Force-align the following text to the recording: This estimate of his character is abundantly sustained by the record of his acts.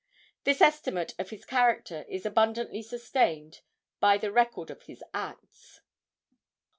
This 0.45 0.61
estimate 0.61 1.13
of 1.19 1.29
his 1.29 1.45
character 1.45 2.05
is 2.09 2.25
abundantly 2.25 2.81
sustained 2.81 3.61
by 3.99 4.17
the 4.17 4.31
record 4.31 4.71
of 4.71 4.81
his 4.81 5.03
acts. 5.13 5.81